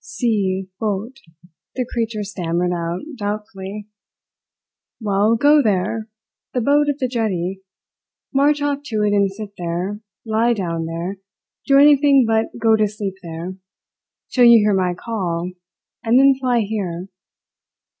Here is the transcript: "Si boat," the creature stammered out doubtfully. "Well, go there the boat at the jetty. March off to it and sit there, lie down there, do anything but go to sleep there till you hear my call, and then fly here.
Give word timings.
"Si 0.03 0.67
boat," 0.79 1.19
the 1.75 1.85
creature 1.85 2.23
stammered 2.23 2.71
out 2.73 3.01
doubtfully. 3.19 3.87
"Well, 4.99 5.35
go 5.35 5.61
there 5.61 6.07
the 6.55 6.61
boat 6.61 6.89
at 6.89 6.97
the 6.97 7.07
jetty. 7.07 7.61
March 8.33 8.63
off 8.63 8.79
to 8.85 9.03
it 9.03 9.13
and 9.13 9.31
sit 9.31 9.51
there, 9.59 10.01
lie 10.25 10.53
down 10.53 10.87
there, 10.87 11.17
do 11.67 11.77
anything 11.77 12.25
but 12.25 12.47
go 12.57 12.75
to 12.75 12.87
sleep 12.87 13.13
there 13.21 13.53
till 14.31 14.45
you 14.45 14.57
hear 14.57 14.73
my 14.73 14.95
call, 14.95 15.51
and 16.03 16.17
then 16.19 16.33
fly 16.41 16.61
here. 16.61 17.07